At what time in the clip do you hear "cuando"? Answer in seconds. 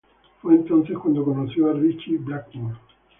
0.97-1.23